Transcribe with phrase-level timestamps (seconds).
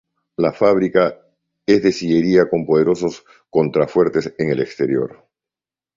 [0.37, 1.15] La fábrica
[1.63, 5.27] es de sillería con poderosos contrafuertes en el exterior.